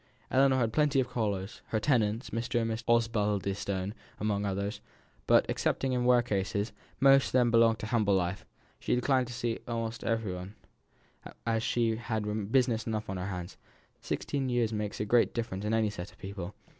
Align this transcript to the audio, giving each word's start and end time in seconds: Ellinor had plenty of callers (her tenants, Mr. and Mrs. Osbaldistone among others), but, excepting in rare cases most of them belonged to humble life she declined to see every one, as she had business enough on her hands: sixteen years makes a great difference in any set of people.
Ellinor 0.31 0.57
had 0.57 0.73
plenty 0.73 0.99
of 0.99 1.07
callers 1.07 1.61
(her 1.67 1.79
tenants, 1.79 2.31
Mr. 2.31 2.59
and 2.59 2.71
Mrs. 2.71 2.83
Osbaldistone 2.87 3.93
among 4.19 4.47
others), 4.47 4.81
but, 5.27 5.45
excepting 5.47 5.93
in 5.93 6.07
rare 6.07 6.23
cases 6.23 6.73
most 6.99 7.27
of 7.27 7.31
them 7.33 7.51
belonged 7.51 7.77
to 7.77 7.85
humble 7.85 8.15
life 8.15 8.43
she 8.79 8.95
declined 8.95 9.27
to 9.27 9.33
see 9.33 9.59
every 9.67 10.33
one, 10.33 10.55
as 11.45 11.61
she 11.61 11.97
had 11.97 12.51
business 12.51 12.87
enough 12.87 13.11
on 13.11 13.17
her 13.17 13.27
hands: 13.27 13.57
sixteen 13.99 14.49
years 14.49 14.73
makes 14.73 14.99
a 14.99 15.05
great 15.05 15.35
difference 15.35 15.65
in 15.65 15.71
any 15.75 15.91
set 15.91 16.11
of 16.11 16.17
people. 16.17 16.55